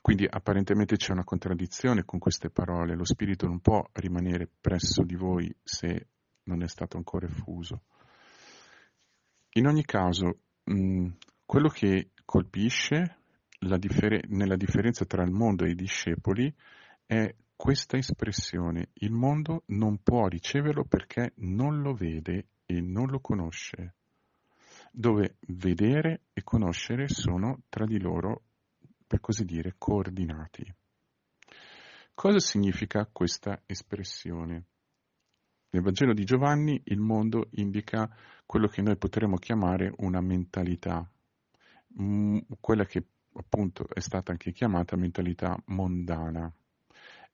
Quindi 0.00 0.26
apparentemente 0.26 0.96
c'è 0.96 1.12
una 1.12 1.24
contraddizione 1.24 2.04
con 2.04 2.18
queste 2.18 2.48
parole, 2.48 2.94
lo 2.94 3.04
Spirito 3.04 3.46
non 3.46 3.60
può 3.60 3.86
rimanere 3.92 4.48
presso 4.60 5.02
di 5.02 5.14
voi 5.14 5.54
se 5.62 6.06
non 6.48 6.62
è 6.62 6.68
stato 6.68 6.96
ancora 6.96 7.26
effuso. 7.26 7.82
In 9.52 9.66
ogni 9.66 9.84
caso, 9.84 10.40
mh, 10.64 11.08
quello 11.44 11.68
che 11.68 12.10
colpisce 12.24 13.16
differ- 13.78 14.26
nella 14.28 14.56
differenza 14.56 15.04
tra 15.04 15.22
il 15.22 15.30
mondo 15.30 15.64
e 15.64 15.70
i 15.70 15.74
discepoli 15.74 16.52
è 17.06 17.34
questa 17.54 17.96
espressione. 17.96 18.90
Il 18.94 19.12
mondo 19.12 19.62
non 19.66 20.02
può 20.02 20.26
riceverlo 20.26 20.84
perché 20.84 21.32
non 21.36 21.80
lo 21.80 21.92
vede 21.92 22.48
e 22.64 22.80
non 22.80 23.08
lo 23.08 23.20
conosce, 23.20 23.94
dove 24.92 25.36
vedere 25.48 26.22
e 26.32 26.42
conoscere 26.42 27.08
sono 27.08 27.62
tra 27.68 27.84
di 27.84 28.00
loro, 28.00 28.42
per 29.06 29.20
così 29.20 29.44
dire, 29.44 29.74
coordinati. 29.76 30.72
Cosa 32.14 32.38
significa 32.40 33.08
questa 33.10 33.62
espressione? 33.66 34.66
Nel 35.70 35.82
Vangelo 35.82 36.14
di 36.14 36.24
Giovanni 36.24 36.80
il 36.84 36.98
mondo 36.98 37.48
indica 37.52 38.08
quello 38.46 38.68
che 38.68 38.80
noi 38.80 38.96
potremmo 38.96 39.36
chiamare 39.36 39.92
una 39.98 40.22
mentalità, 40.22 41.06
mm, 42.00 42.38
quella 42.58 42.86
che 42.86 43.04
appunto 43.34 43.86
è 43.92 44.00
stata 44.00 44.30
anche 44.32 44.52
chiamata 44.52 44.96
mentalità 44.96 45.56
mondana. 45.66 46.50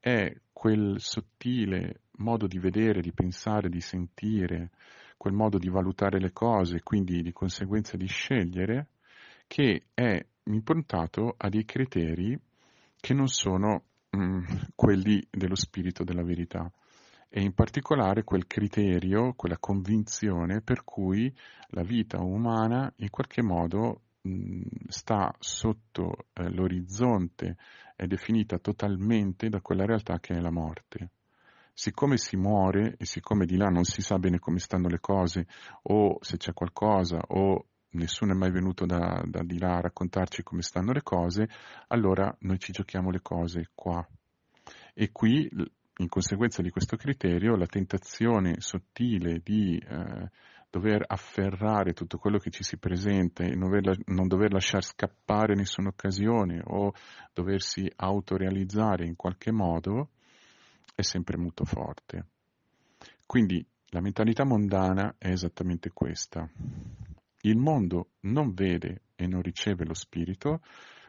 è 0.00 0.34
quel 0.52 1.00
sottile 1.00 2.02
modo 2.18 2.46
di 2.46 2.58
vedere, 2.58 3.00
di 3.00 3.12
pensare, 3.12 3.70
di 3.70 3.80
sentire, 3.80 4.70
quel 5.16 5.32
modo 5.32 5.56
di 5.56 5.70
valutare 5.70 6.20
le 6.20 6.30
cose, 6.30 6.82
quindi 6.82 7.22
di 7.22 7.32
conseguenza 7.32 7.96
di 7.96 8.06
scegliere, 8.06 8.88
che 9.46 9.86
è 9.94 10.22
improntato 10.44 11.34
a 11.38 11.48
dei 11.48 11.64
criteri 11.64 12.38
che 13.00 13.14
non 13.14 13.28
sono 13.28 13.84
mm, 14.14 14.44
quelli 14.74 15.26
dello 15.30 15.54
spirito 15.54 16.04
della 16.04 16.22
verità 16.22 16.70
e 17.36 17.40
in 17.40 17.52
particolare 17.52 18.22
quel 18.22 18.46
criterio, 18.46 19.32
quella 19.34 19.58
convinzione 19.58 20.60
per 20.60 20.84
cui 20.84 21.34
la 21.70 21.82
vita 21.82 22.22
umana 22.22 22.92
in 22.98 23.10
qualche 23.10 23.42
modo 23.42 24.02
sta 24.86 25.34
sotto 25.40 26.26
eh, 26.32 26.48
l'orizzonte, 26.48 27.56
è 27.96 28.06
definita 28.06 28.58
totalmente 28.58 29.48
da 29.48 29.60
quella 29.60 29.84
realtà 29.84 30.20
che 30.20 30.36
è 30.36 30.38
la 30.38 30.52
morte. 30.52 31.10
Siccome 31.72 32.18
si 32.18 32.36
muore 32.36 32.94
e 32.98 33.04
siccome 33.04 33.46
di 33.46 33.56
là 33.56 33.66
non 33.66 33.82
si 33.82 34.00
sa 34.00 34.16
bene 34.16 34.38
come 34.38 34.60
stanno 34.60 34.86
le 34.86 35.00
cose 35.00 35.48
o 35.82 36.18
se 36.20 36.36
c'è 36.36 36.52
qualcosa 36.52 37.18
o 37.18 37.66
nessuno 37.94 38.30
è 38.30 38.36
mai 38.36 38.52
venuto 38.52 38.86
da, 38.86 39.20
da 39.26 39.42
di 39.42 39.58
là 39.58 39.78
a 39.78 39.80
raccontarci 39.80 40.44
come 40.44 40.62
stanno 40.62 40.92
le 40.92 41.02
cose, 41.02 41.48
allora 41.88 42.32
noi 42.42 42.60
ci 42.60 42.70
giochiamo 42.70 43.10
le 43.10 43.22
cose 43.22 43.70
qua. 43.74 44.06
E 44.94 45.10
qui, 45.10 45.50
in 45.98 46.08
conseguenza 46.08 46.60
di 46.62 46.70
questo 46.70 46.96
criterio, 46.96 47.56
la 47.56 47.66
tentazione 47.66 48.56
sottile 48.58 49.40
di 49.42 49.78
eh, 49.78 50.30
dover 50.68 51.04
afferrare 51.06 51.92
tutto 51.92 52.18
quello 52.18 52.38
che 52.38 52.50
ci 52.50 52.64
si 52.64 52.78
presenta 52.78 53.44
e 53.44 53.54
non, 53.54 53.70
dover, 53.70 53.98
non 54.06 54.26
dover 54.26 54.52
lasciare 54.52 54.82
scappare 54.82 55.54
nessuna 55.54 55.90
occasione 55.90 56.60
o 56.64 56.92
doversi 57.32 57.88
autorealizzare 57.94 59.06
in 59.06 59.14
qualche 59.14 59.52
modo, 59.52 60.10
è 60.96 61.02
sempre 61.02 61.36
molto 61.36 61.64
forte. 61.64 62.26
Quindi 63.24 63.64
la 63.90 64.00
mentalità 64.00 64.44
mondana 64.44 65.14
è 65.16 65.28
esattamente 65.28 65.90
questa. 65.92 66.48
Il 67.42 67.56
mondo 67.56 68.10
non 68.22 68.52
vede 68.52 69.02
e 69.14 69.28
non 69.28 69.42
riceve 69.42 69.84
lo 69.84 69.94
spirito, 69.94 70.60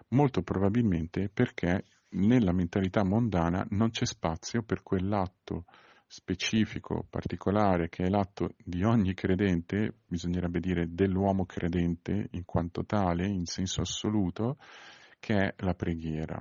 molto 0.09 0.43
probabilmente 0.43 1.29
perché 1.33 1.85
nella 2.15 2.51
mentalità 2.51 3.03
mondana 3.03 3.65
non 3.71 3.89
c'è 3.89 4.05
spazio 4.05 4.63
per 4.63 4.83
quell'atto 4.83 5.65
specifico, 6.07 7.05
particolare, 7.09 7.89
che 7.89 8.03
è 8.03 8.09
l'atto 8.09 8.55
di 8.57 8.83
ogni 8.83 9.13
credente, 9.13 9.99
bisognerebbe 10.05 10.59
dire 10.59 10.93
dell'uomo 10.93 11.45
credente 11.45 12.29
in 12.31 12.45
quanto 12.45 12.85
tale, 12.85 13.27
in 13.27 13.45
senso 13.45 13.81
assoluto, 13.81 14.57
che 15.19 15.35
è 15.35 15.53
la 15.57 15.73
preghiera. 15.73 16.39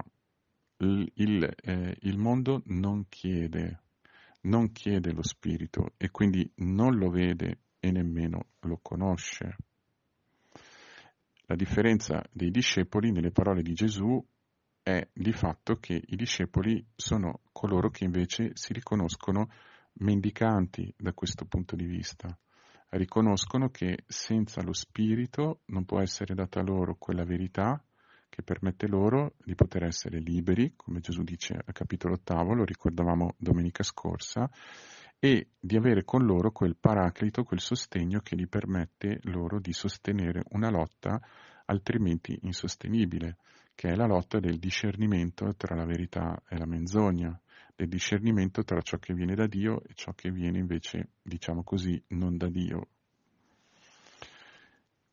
Il, 0.79 1.11
il, 1.15 1.51
eh, 1.63 1.97
il 2.01 2.19
mondo 2.19 2.63
non 2.67 3.07
chiede, 3.09 3.81
non 4.43 4.73
chiede 4.73 5.13
lo 5.13 5.23
spirito 5.23 5.95
e 5.97 6.11
quindi 6.11 6.49
non 6.57 6.97
lo 6.97 7.09
vede 7.09 7.61
e 7.81 7.91
nemmeno 7.91 8.49
lo 8.61 8.79
conosce. 8.83 9.57
La 11.47 11.57
differenza 11.57 12.23
dei 12.31 12.51
discepoli 12.51 13.11
nelle 13.13 13.31
parole 13.31 13.63
di 13.63 13.75
Gesù 13.75 14.25
è 14.85 15.09
di 15.15 15.33
fatto 15.33 15.77
che 15.77 15.95
i 15.95 16.15
discepoli 16.15 16.87
sono 16.95 17.41
coloro 17.53 17.89
che 17.89 18.05
invece 18.05 18.51
si 18.53 18.75
riconoscono 18.75 19.49
mendicanti 19.95 20.93
da 20.95 21.15
questo 21.15 21.47
punto 21.47 21.75
di 21.75 21.87
vista, 21.87 22.37
riconoscono 22.91 23.71
che 23.71 24.05
senza 24.07 24.61
lo 24.61 24.75
Spirito 24.75 25.61
non 25.67 25.87
può 25.87 26.01
essere 26.01 26.35
data 26.35 26.61
loro 26.61 26.97
quella 26.97 27.25
verità 27.25 27.83
che 28.29 28.43
permette 28.43 28.87
loro 28.87 29.37
di 29.43 29.55
poter 29.55 29.85
essere 29.85 30.19
liberi, 30.19 30.75
come 30.77 31.01
Gesù 31.01 31.23
dice 31.23 31.55
al 31.55 31.73
capitolo 31.73 32.15
ottavo, 32.15 32.53
lo 32.53 32.65
ricordavamo 32.65 33.37
domenica 33.39 33.83
scorsa, 33.83 34.51
e 35.25 35.53
di 35.59 35.79
avere 35.79 36.05
con 36.05 36.27
loro 36.27 36.51
quel 36.51 36.77
paraclito, 36.77 37.45
quel 37.45 37.61
sostegno 37.61 38.21
che 38.21 38.37
gli 38.37 38.47
permette 38.47 39.21
loro 39.23 39.59
di 39.59 39.73
sostenere 39.73 40.43
una 40.51 40.69
lotta 40.69 41.19
altrimenti 41.65 42.39
insostenibile, 42.43 43.39
che 43.75 43.89
è 43.89 43.95
la 43.95 44.05
lotta 44.05 44.39
del 44.39 44.59
discernimento 44.59 45.55
tra 45.57 45.75
la 45.75 45.87
verità 45.87 46.43
e 46.47 46.59
la 46.59 46.67
menzogna, 46.67 47.41
del 47.75 47.89
discernimento 47.89 48.65
tra 48.65 48.83
ciò 48.83 48.99
che 48.99 49.15
viene 49.15 49.35
da 49.35 49.47
Dio 49.47 49.83
e 49.85 49.95
ciò 49.95 50.13
che 50.13 50.31
viene 50.31 50.59
invece, 50.59 51.13
diciamo 51.23 51.63
così, 51.63 51.99
non 52.09 52.37
da 52.37 52.51
Dio. 52.51 52.89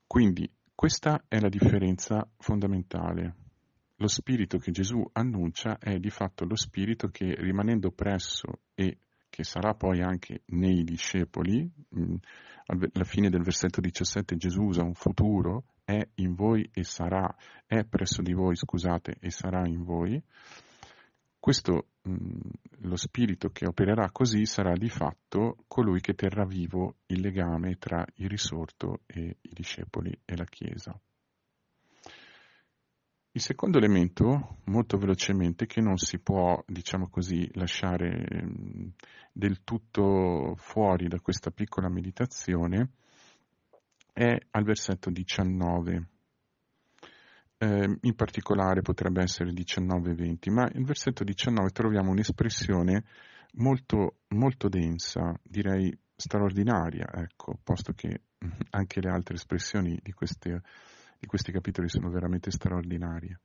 Quindi 0.06 0.52
questa 0.76 1.24
è 1.30 1.40
la 1.40 1.48
differenza 1.48 2.28
fondamentale. 2.38 3.36
Lo 3.96 4.10
spirito 4.10 4.58
che 4.58 4.72
Gesù 4.72 5.02
annuncia 5.14 5.78
è 5.78 6.00
di 6.00 6.10
fatto 6.10 6.44
lo 6.44 6.58
spirito 6.58 7.08
che 7.08 7.34
rimanendo 7.38 7.92
presso 7.92 8.64
e 8.76 8.98
che 9.32 9.44
sarà 9.46 9.74
poi 9.74 10.02
anche 10.02 10.42
nei 10.48 10.84
discepoli, 10.84 11.68
mm, 11.98 12.16
alla 12.66 13.04
fine 13.06 13.30
del 13.30 13.42
versetto 13.42 13.82
17 13.82 14.36
Gesù 14.36 14.64
usa 14.64 14.84
un 14.84 14.94
futuro, 14.94 15.64
è 15.84 16.06
in 16.16 16.36
voi 16.36 16.70
e 16.72 16.84
sarà, 16.84 17.34
è 17.66 17.84
presso 17.86 18.22
di 18.22 18.34
voi, 18.34 18.56
scusate, 18.56 19.16
e 19.20 19.32
sarà 19.32 19.66
in 19.66 19.84
voi. 19.84 20.22
Questo, 21.40 21.88
mm, 22.08 22.40
lo 22.82 22.96
spirito 22.98 23.50
che 23.50 23.66
opererà 23.66 24.12
così 24.12 24.46
sarà 24.46 24.74
di 24.74 24.90
fatto 24.90 25.64
colui 25.68 26.02
che 26.02 26.14
terrà 26.14 26.46
vivo 26.46 26.98
il 27.08 27.22
legame 27.22 27.78
tra 27.78 28.06
il 28.16 28.28
risorto 28.28 29.02
e 29.08 29.38
i 29.42 29.50
discepoli 29.54 30.12
e 30.26 30.36
la 30.36 30.46
Chiesa. 30.46 31.00
Il 33.34 33.40
secondo 33.40 33.78
elemento, 33.78 34.58
molto 34.66 34.98
velocemente, 34.98 35.66
che 35.66 35.80
non 35.80 35.96
si 35.96 36.20
può, 36.20 36.62
diciamo 36.68 37.08
così, 37.08 37.50
lasciare 37.54 38.26
del 39.32 39.64
tutto 39.64 40.56
fuori 40.58 41.08
da 41.08 41.22
questa 41.22 41.50
piccola 41.50 41.88
meditazione, 41.88 42.90
è 44.12 44.38
al 44.52 44.64
versetto 44.66 45.10
19. 45.10 46.08
Eh, 47.58 47.98
in 48.02 48.16
particolare 48.16 48.82
potrebbe 48.82 49.22
essere 49.22 49.52
19-20, 49.52 50.52
ma 50.52 50.66
nel 50.66 50.84
versetto 50.84 51.24
19 51.24 51.70
troviamo 51.70 52.12
un'espressione 52.12 53.06
molto, 53.54 54.18
molto 54.30 54.68
densa, 54.68 55.34
direi 55.42 55.98
straordinaria, 56.18 57.08
ecco, 57.14 57.58
posto 57.64 57.94
che 57.94 58.24
anche 58.72 59.00
le 59.00 59.10
altre 59.10 59.36
espressioni 59.36 59.98
di 60.04 60.12
queste 60.12 60.62
di 61.22 61.28
questi 61.28 61.52
capitoli 61.52 61.88
sono 61.88 62.10
veramente 62.10 62.50
straordinarie. 62.50 63.40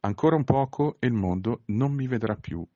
Ancora 0.00 0.36
un 0.36 0.44
poco 0.44 0.96
e 0.98 1.08
il 1.08 1.12
mondo 1.12 1.60
non 1.66 1.92
mi 1.92 2.06
vedrà 2.08 2.36
più. 2.36 2.66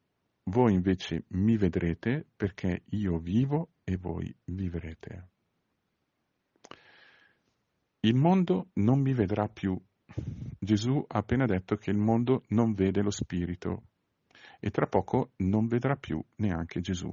Voi 0.51 0.75
invece 0.75 1.25
mi 1.29 1.57
vedrete 1.57 2.27
perché 2.37 2.83
io 2.90 3.17
vivo 3.17 3.71
e 3.83 3.97
voi 3.97 4.33
vivrete. 4.45 5.29
Il 8.01 8.14
mondo 8.14 8.69
non 8.75 9.01
mi 9.01 9.14
vedrà 9.14 9.49
più. 9.49 9.75
Gesù 10.59 11.03
ha 11.09 11.19
appena 11.19 11.47
detto 11.47 11.77
che 11.77 11.90
il 11.90 11.97
mondo 11.97 12.43
non 12.49 12.75
vede 12.75 13.01
lo 13.01 13.11
Spirito 13.11 13.85
e 14.61 14.69
tra 14.69 14.87
poco 14.87 15.31
non 15.37 15.67
vedrà 15.67 15.97
più 15.97 16.23
neanche 16.37 16.83
Gesù. 16.83 17.11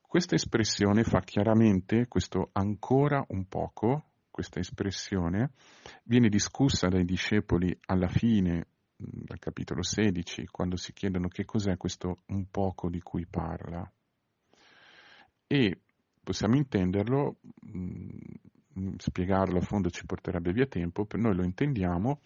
Questa 0.00 0.34
espressione 0.34 1.04
fa 1.04 1.20
chiaramente 1.20 2.08
questo 2.08 2.50
ancora 2.54 3.24
un 3.28 3.46
poco 3.46 4.06
questa 4.38 4.60
espressione, 4.60 5.50
viene 6.04 6.28
discussa 6.28 6.86
dai 6.86 7.04
discepoli 7.04 7.76
alla 7.86 8.06
fine 8.06 8.68
del 8.94 9.40
capitolo 9.40 9.82
16, 9.82 10.46
quando 10.46 10.76
si 10.76 10.92
chiedono 10.92 11.26
che 11.26 11.44
cos'è 11.44 11.76
questo 11.76 12.18
un 12.26 12.48
poco 12.48 12.88
di 12.88 13.00
cui 13.00 13.26
parla. 13.26 13.90
E 15.44 15.80
possiamo 16.22 16.54
intenderlo, 16.54 17.38
mh, 17.62 18.94
spiegarlo 18.98 19.58
a 19.58 19.62
fondo 19.62 19.90
ci 19.90 20.06
porterebbe 20.06 20.52
via 20.52 20.66
tempo, 20.66 21.04
per 21.04 21.18
noi 21.18 21.34
lo 21.34 21.42
intendiamo 21.42 22.20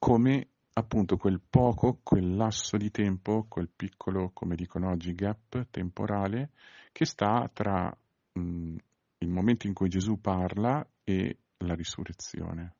come 0.00 0.48
appunto 0.72 1.16
quel 1.16 1.40
poco, 1.48 2.00
quel 2.02 2.34
lasso 2.34 2.76
di 2.76 2.90
tempo, 2.90 3.46
quel 3.48 3.70
piccolo, 3.74 4.30
come 4.32 4.56
dicono 4.56 4.90
oggi, 4.90 5.14
gap 5.14 5.68
temporale 5.70 6.50
che 6.90 7.04
sta 7.04 7.48
tra 7.52 7.96
mh, 8.32 8.76
il 9.18 9.28
momento 9.28 9.68
in 9.68 9.74
cui 9.74 9.88
Gesù 9.88 10.20
parla 10.20 10.84
e 11.08 11.38
la 11.58 11.74
risurrezione. 11.74 12.74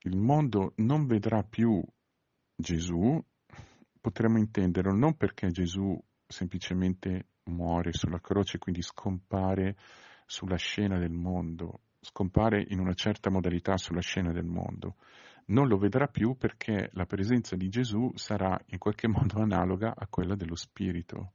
Il 0.00 0.16
mondo 0.16 0.72
non 0.78 1.06
vedrà 1.06 1.44
più 1.44 1.80
Gesù, 2.56 3.22
potremmo 4.00 4.38
intenderlo 4.38 4.92
non 4.92 5.16
perché 5.16 5.50
Gesù 5.50 5.96
semplicemente 6.26 7.28
muore 7.44 7.92
sulla 7.92 8.20
croce, 8.20 8.58
quindi 8.58 8.82
scompare 8.82 9.76
sulla 10.26 10.56
scena 10.56 10.98
del 10.98 11.12
mondo, 11.12 11.82
scompare 12.00 12.64
in 12.68 12.80
una 12.80 12.94
certa 12.94 13.30
modalità 13.30 13.76
sulla 13.76 14.00
scena 14.00 14.32
del 14.32 14.46
mondo. 14.46 14.96
Non 15.46 15.68
lo 15.68 15.78
vedrà 15.78 16.08
più 16.08 16.36
perché 16.36 16.90
la 16.94 17.06
presenza 17.06 17.54
di 17.54 17.68
Gesù 17.68 18.10
sarà 18.16 18.60
in 18.66 18.78
qualche 18.78 19.06
modo 19.06 19.40
analoga 19.40 19.94
a 19.96 20.08
quella 20.08 20.34
dello 20.34 20.56
Spirito 20.56 21.34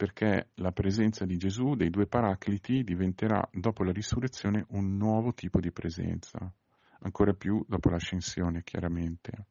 perché 0.00 0.48
la 0.54 0.72
presenza 0.72 1.26
di 1.26 1.36
Gesù, 1.36 1.74
dei 1.74 1.90
due 1.90 2.06
paracliti, 2.06 2.82
diventerà 2.82 3.46
dopo 3.52 3.84
la 3.84 3.92
risurrezione 3.92 4.64
un 4.70 4.96
nuovo 4.96 5.34
tipo 5.34 5.60
di 5.60 5.70
presenza, 5.72 6.50
ancora 7.00 7.34
più 7.34 7.62
dopo 7.68 7.90
l'ascensione 7.90 8.62
chiaramente. 8.62 9.44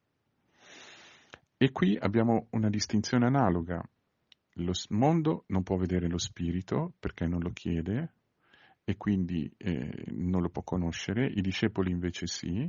E 1.55 1.71
qui 1.71 1.95
abbiamo 1.95 2.47
una 2.53 2.69
distinzione 2.69 3.27
analoga. 3.27 3.79
Lo 4.53 4.71
mondo 4.89 5.43
non 5.49 5.61
può 5.61 5.77
vedere 5.77 6.07
lo 6.07 6.17
spirito 6.17 6.93
perché 6.99 7.27
non 7.27 7.41
lo 7.41 7.51
chiede 7.51 8.13
e 8.83 8.97
quindi 8.97 9.53
eh, 9.55 10.05
non 10.13 10.41
lo 10.41 10.49
può 10.49 10.63
conoscere, 10.63 11.27
i 11.27 11.41
discepoli 11.41 11.91
invece 11.91 12.25
sì. 12.25 12.67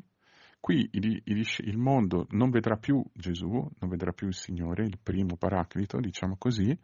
Qui 0.60 0.90
il, 0.92 1.22
il, 1.24 1.46
il 1.64 1.78
mondo 1.78 2.26
non 2.30 2.50
vedrà 2.50 2.76
più 2.76 3.02
Gesù, 3.14 3.48
non 3.48 3.88
vedrà 3.88 4.12
più 4.12 4.26
il 4.26 4.34
Signore, 4.34 4.84
il 4.84 4.98
primo 5.02 5.36
paraclito, 5.36 5.98
diciamo 5.98 6.36
così, 6.36 6.78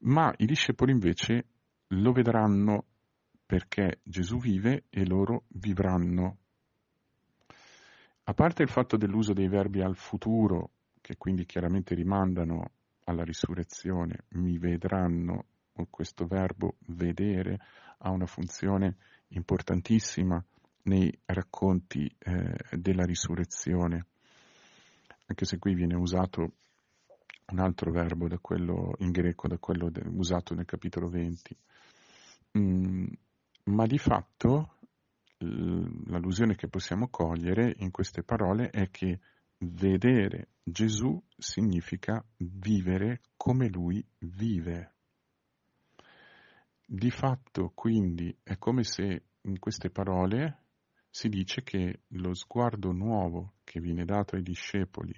ma 0.00 0.32
i 0.38 0.46
discepoli 0.46 0.92
invece 0.92 1.44
lo 1.88 2.12
vedranno 2.12 2.86
perché 3.44 4.00
Gesù 4.02 4.38
vive 4.38 4.84
e 4.88 5.06
loro 5.06 5.44
vivranno. 5.48 6.38
A 8.24 8.34
parte 8.34 8.62
il 8.62 8.68
fatto 8.68 8.96
dell'uso 8.96 9.32
dei 9.32 9.48
verbi 9.48 9.82
al 9.82 9.96
futuro, 9.96 10.70
che 11.00 11.16
quindi 11.16 11.44
chiaramente 11.44 11.94
rimandano 11.94 12.72
alla 13.04 13.24
risurrezione, 13.24 14.24
mi 14.30 14.58
vedranno, 14.58 15.46
questo 15.90 16.26
verbo 16.26 16.76
vedere 16.88 17.58
ha 17.98 18.10
una 18.10 18.26
funzione 18.26 18.96
importantissima 19.28 20.42
nei 20.84 21.16
racconti 21.26 22.10
eh, 22.18 22.56
della 22.72 23.04
risurrezione, 23.04 24.06
anche 25.26 25.44
se 25.44 25.58
qui 25.58 25.74
viene 25.74 25.94
usato 25.94 26.52
un 27.50 27.58
altro 27.58 27.90
verbo 27.90 28.28
da 28.28 28.38
quello 28.38 28.94
in 28.98 29.10
greco, 29.10 29.48
da 29.48 29.58
quello 29.58 29.90
de, 29.90 30.02
usato 30.06 30.54
nel 30.54 30.64
capitolo 30.64 31.08
20. 31.08 31.56
Mm, 32.58 33.06
ma 33.64 33.86
di 33.86 33.98
fatto 33.98 34.74
l'allusione 35.38 36.56
che 36.56 36.68
possiamo 36.68 37.08
cogliere 37.08 37.74
in 37.78 37.90
queste 37.90 38.22
parole 38.22 38.70
è 38.70 38.90
che 38.90 39.20
vedere 39.58 40.48
Gesù 40.62 41.20
significa 41.36 42.24
vivere 42.36 43.20
come 43.36 43.68
lui 43.68 44.04
vive. 44.18 44.92
Di 46.84 47.10
fatto, 47.10 47.72
quindi, 47.74 48.34
è 48.42 48.56
come 48.58 48.82
se 48.82 49.22
in 49.42 49.58
queste 49.58 49.90
parole 49.90 50.67
si 51.10 51.28
dice 51.28 51.62
che 51.62 52.00
lo 52.08 52.34
sguardo 52.34 52.92
nuovo 52.92 53.54
che 53.64 53.80
viene 53.80 54.04
dato 54.04 54.36
ai 54.36 54.42
discepoli 54.42 55.14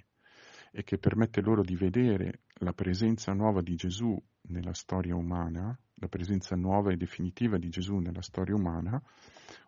e 0.73 0.85
che 0.85 0.99
permette 0.99 1.41
loro 1.41 1.63
di 1.63 1.77
vedere 1.77 2.43
la 2.61 2.73
presenza 2.73 3.33
nuova 3.33 3.61
di 3.61 3.75
Gesù 3.75 4.17
nella 4.43 4.75
storia 4.75 5.15
umana, 5.15 5.77
la 5.95 6.09
presenza 6.09 6.55
nuova 6.57 6.93
e 6.93 6.97
definitiva 6.97 7.59
di 7.59 7.69
Gesù 7.69 7.97
nella 7.97 8.23
storia 8.23 8.55
umana, 8.55 9.03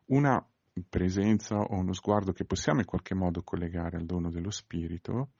una 0.06 0.44
presenza 0.88 1.56
o 1.56 1.74
uno 1.74 1.92
sguardo 1.92 2.32
che 2.32 2.44
possiamo 2.44 2.80
in 2.80 2.86
qualche 2.86 3.14
modo 3.14 3.42
collegare 3.42 3.96
al 3.96 4.06
dono 4.06 4.30
dello 4.30 4.50
Spirito, 4.50 5.32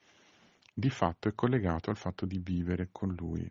di 0.73 0.89
fatto 0.89 1.27
è 1.27 1.33
collegato 1.33 1.89
al 1.89 1.97
fatto 1.97 2.25
di 2.25 2.39
vivere 2.39 2.89
con 2.91 3.13
Lui. 3.13 3.49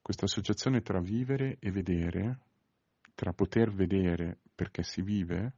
Questa 0.00 0.24
associazione 0.24 0.80
tra 0.80 1.00
vivere 1.00 1.56
e 1.60 1.70
vedere, 1.70 2.38
tra 3.14 3.32
poter 3.32 3.70
vedere 3.70 4.38
perché 4.54 4.82
si 4.82 5.02
vive, 5.02 5.54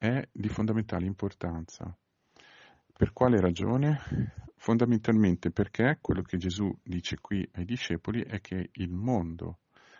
è 0.00 0.26
di 0.32 0.48
fondamentale 0.48 1.04
importanza. 1.04 1.94
Per 2.96 3.12
quale 3.12 3.38
ragione? 3.38 4.00
Fondamentalmente 4.56 5.50
perché 5.50 5.98
quello 6.00 6.22
che 6.22 6.38
Gesù 6.38 6.74
dice 6.82 7.18
qui 7.20 7.46
ai 7.52 7.66
discepoli 7.66 8.22
è 8.22 8.40
che 8.40 8.70
il 8.72 8.94
mondo, 8.94 9.58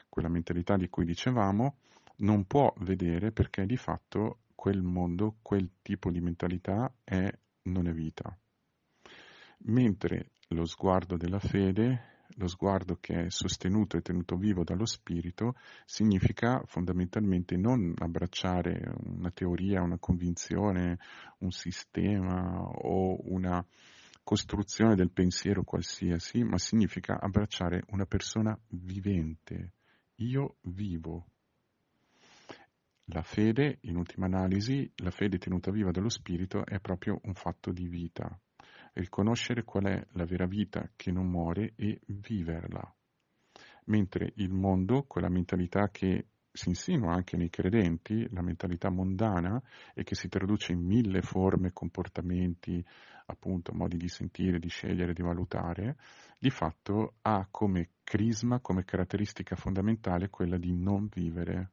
quella 0.08 0.30
mentalità 0.30 0.78
di 0.78 0.88
cui 0.88 1.04
dicevamo, 1.04 1.76
non 2.20 2.46
può 2.46 2.72
vedere 2.78 3.30
perché 3.30 3.66
di 3.66 3.76
fatto 3.76 4.38
quel 4.54 4.80
mondo, 4.80 5.36
quel 5.42 5.70
tipo 5.82 6.10
di 6.10 6.22
mentalità 6.22 6.90
è, 7.04 7.30
non 7.64 7.86
è 7.86 7.92
vita. 7.92 8.34
Mentre 9.64 10.30
lo 10.48 10.64
sguardo 10.64 11.18
della 11.18 11.40
fede 11.40 12.19
lo 12.36 12.46
sguardo 12.48 12.96
che 13.00 13.26
è 13.26 13.30
sostenuto 13.30 13.96
e 13.96 14.02
tenuto 14.02 14.36
vivo 14.36 14.64
dallo 14.64 14.86
spirito 14.86 15.54
significa 15.84 16.62
fondamentalmente 16.66 17.56
non 17.56 17.94
abbracciare 17.98 18.92
una 19.04 19.30
teoria, 19.30 19.82
una 19.82 19.98
convinzione, 19.98 20.98
un 21.38 21.50
sistema 21.50 22.62
o 22.62 23.18
una 23.30 23.64
costruzione 24.22 24.94
del 24.94 25.10
pensiero 25.10 25.64
qualsiasi, 25.64 26.44
ma 26.44 26.58
significa 26.58 27.18
abbracciare 27.20 27.82
una 27.88 28.06
persona 28.06 28.58
vivente. 28.68 29.72
Io 30.16 30.56
vivo. 30.62 31.26
La 33.06 33.22
fede, 33.22 33.78
in 33.82 33.96
ultima 33.96 34.26
analisi, 34.26 34.88
la 34.96 35.10
fede 35.10 35.38
tenuta 35.38 35.72
viva 35.72 35.90
dallo 35.90 36.08
Spirito 36.08 36.64
è 36.64 36.78
proprio 36.78 37.18
un 37.24 37.34
fatto 37.34 37.72
di 37.72 37.88
vita, 37.88 38.38
riconoscere 38.94 39.64
qual 39.64 39.84
è 39.84 40.06
la 40.12 40.24
vera 40.24 40.46
vita 40.46 40.90
che 40.96 41.10
non 41.10 41.26
muore 41.26 41.72
e 41.76 42.00
viverla. 42.06 42.94
Mentre 43.86 44.32
il 44.36 44.52
mondo, 44.52 45.04
quella 45.04 45.28
mentalità 45.28 45.88
che 45.90 46.26
si 46.52 46.68
insinua 46.68 47.14
anche 47.14 47.36
nei 47.36 47.48
credenti, 47.48 48.26
la 48.30 48.42
mentalità 48.42 48.90
mondana, 48.90 49.60
e 49.94 50.02
che 50.02 50.14
si 50.14 50.28
traduce 50.28 50.72
in 50.72 50.80
mille 50.80 51.22
forme, 51.22 51.72
comportamenti, 51.72 52.84
appunto, 53.26 53.72
modi 53.72 53.96
di 53.96 54.08
sentire, 54.08 54.58
di 54.58 54.68
scegliere, 54.68 55.12
di 55.12 55.22
valutare, 55.22 55.96
di 56.38 56.50
fatto 56.50 57.14
ha 57.22 57.46
come 57.50 57.90
crisma, 58.02 58.60
come 58.60 58.84
caratteristica 58.84 59.54
fondamentale 59.54 60.28
quella 60.28 60.58
di 60.58 60.72
non 60.72 61.08
vivere, 61.12 61.70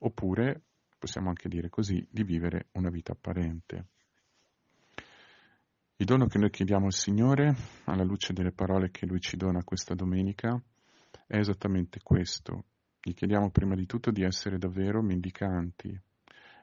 oppure, 0.00 0.62
possiamo 0.98 1.28
anche 1.28 1.48
dire 1.48 1.68
così, 1.68 2.06
di 2.10 2.22
vivere 2.22 2.68
una 2.72 2.90
vita 2.90 3.12
apparente. 3.12 3.86
Il 6.00 6.06
dono 6.06 6.28
che 6.28 6.38
noi 6.38 6.48
chiediamo 6.48 6.86
al 6.86 6.94
Signore, 6.94 7.54
alla 7.84 8.04
luce 8.04 8.32
delle 8.32 8.52
parole 8.52 8.90
che 8.90 9.04
Lui 9.04 9.20
ci 9.20 9.36
dona 9.36 9.62
questa 9.62 9.94
domenica, 9.94 10.58
è 11.26 11.36
esattamente 11.36 12.00
questo. 12.02 12.64
Gli 13.02 13.12
chiediamo 13.12 13.50
prima 13.50 13.74
di 13.74 13.84
tutto 13.84 14.10
di 14.10 14.22
essere 14.22 14.56
davvero 14.56 15.02
mendicanti 15.02 15.94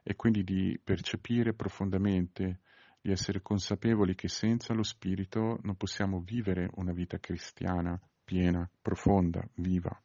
e 0.01 0.15
quindi 0.15 0.43
di 0.43 0.79
percepire 0.83 1.53
profondamente, 1.53 2.61
di 2.99 3.11
essere 3.11 3.43
consapevoli 3.43 4.15
che 4.15 4.27
senza 4.27 4.73
lo 4.73 4.81
Spirito 4.81 5.59
non 5.61 5.75
possiamo 5.75 6.19
vivere 6.19 6.71
una 6.73 6.91
vita 6.91 7.19
cristiana 7.19 7.95
piena, 8.23 8.67
profonda, 8.81 9.47
viva 9.57 10.01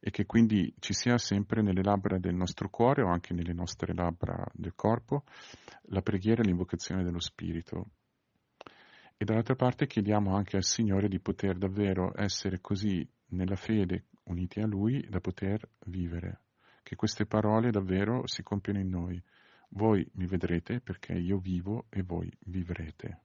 e 0.00 0.10
che 0.10 0.26
quindi 0.26 0.74
ci 0.80 0.92
sia 0.92 1.18
sempre 1.18 1.62
nelle 1.62 1.84
labbra 1.84 2.18
del 2.18 2.34
nostro 2.34 2.68
cuore 2.68 3.02
o 3.02 3.10
anche 3.10 3.32
nelle 3.32 3.52
nostre 3.52 3.94
labbra 3.94 4.44
del 4.54 4.74
corpo 4.74 5.22
la 5.82 6.02
preghiera 6.02 6.42
e 6.42 6.46
l'invocazione 6.46 7.04
dello 7.04 7.20
Spirito 7.20 7.90
e 9.22 9.26
dall'altra 9.26 9.54
parte 9.54 9.86
chiediamo 9.86 10.34
anche 10.34 10.56
al 10.56 10.64
Signore 10.64 11.06
di 11.06 11.20
poter 11.20 11.58
davvero 11.58 12.10
essere 12.16 12.62
così 12.62 13.06
nella 13.32 13.54
fede 13.54 14.06
uniti 14.24 14.60
a 14.60 14.66
Lui 14.66 15.06
da 15.10 15.20
poter 15.20 15.60
vivere. 15.88 16.40
Che 16.82 16.96
queste 16.96 17.26
parole 17.26 17.70
davvero 17.70 18.26
si 18.26 18.42
compiono 18.42 18.78
in 18.78 18.88
noi. 18.88 19.22
Voi 19.72 20.10
mi 20.14 20.24
vedrete 20.24 20.80
perché 20.80 21.12
io 21.12 21.36
vivo 21.36 21.84
e 21.90 22.02
voi 22.02 22.32
vivrete. 22.46 23.24